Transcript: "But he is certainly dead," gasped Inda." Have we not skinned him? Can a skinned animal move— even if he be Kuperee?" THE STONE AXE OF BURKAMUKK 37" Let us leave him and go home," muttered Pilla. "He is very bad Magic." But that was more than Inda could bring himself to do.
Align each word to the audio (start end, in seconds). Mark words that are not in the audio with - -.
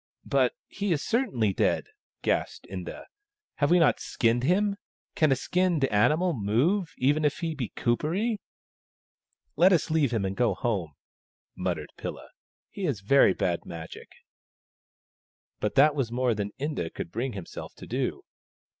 "But 0.25 0.55
he 0.67 0.91
is 0.91 1.03
certainly 1.03 1.53
dead," 1.53 1.83
gasped 2.23 2.65
Inda." 2.71 3.05
Have 3.57 3.69
we 3.69 3.77
not 3.77 3.99
skinned 3.99 4.41
him? 4.41 4.77
Can 5.13 5.31
a 5.31 5.35
skinned 5.35 5.85
animal 5.85 6.33
move— 6.33 6.95
even 6.97 7.23
if 7.23 7.41
he 7.41 7.53
be 7.53 7.69
Kuperee?" 7.75 8.37
THE 8.37 8.39
STONE 8.39 8.41
AXE 8.41 8.41
OF 8.41 9.57
BURKAMUKK 9.57 9.57
37" 9.57 9.57
Let 9.61 9.73
us 9.73 9.91
leave 9.91 10.11
him 10.11 10.25
and 10.25 10.35
go 10.35 10.53
home," 10.55 10.93
muttered 11.55 11.91
Pilla. 11.97 12.29
"He 12.71 12.87
is 12.87 13.01
very 13.01 13.35
bad 13.35 13.63
Magic." 13.67 14.09
But 15.59 15.75
that 15.75 15.93
was 15.93 16.11
more 16.11 16.33
than 16.33 16.53
Inda 16.59 16.91
could 16.91 17.11
bring 17.11 17.33
himself 17.33 17.75
to 17.75 17.85
do. 17.85 18.23